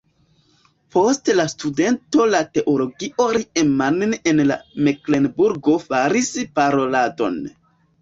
[0.95, 4.43] Poste la studento de teologio Riemann el
[4.89, 7.43] Meklenburgo faris paroladon.